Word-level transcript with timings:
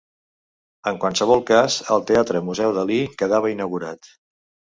En 0.91 0.95
qualsevol 1.03 1.43
cas, 1.49 1.75
el 1.95 2.03
Teatre-Museu 2.11 2.73
Dalí 2.79 2.99
quedava 3.23 3.55
inaugurat. 3.57 4.13